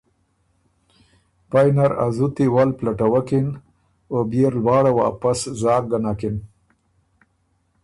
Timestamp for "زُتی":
2.15-2.45